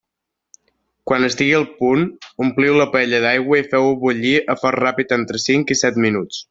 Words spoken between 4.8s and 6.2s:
ràpid entre cinc i set